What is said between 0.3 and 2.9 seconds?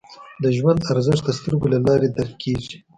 د ژوند ارزښت د سترګو له لارې درک کېږي